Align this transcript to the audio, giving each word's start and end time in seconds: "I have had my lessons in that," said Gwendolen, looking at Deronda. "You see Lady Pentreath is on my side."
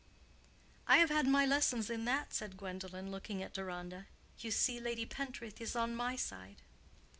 "I 0.87 0.97
have 0.97 1.11
had 1.11 1.27
my 1.27 1.45
lessons 1.45 1.87
in 1.91 2.05
that," 2.05 2.33
said 2.33 2.57
Gwendolen, 2.57 3.11
looking 3.11 3.43
at 3.43 3.53
Deronda. 3.53 4.07
"You 4.39 4.49
see 4.49 4.79
Lady 4.79 5.05
Pentreath 5.05 5.61
is 5.61 5.75
on 5.75 5.95
my 5.95 6.15
side." 6.15 6.63